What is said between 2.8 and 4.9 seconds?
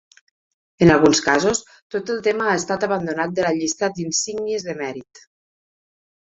abandonat de la llista d'insígnies de